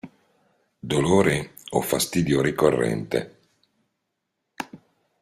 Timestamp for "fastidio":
1.83-2.41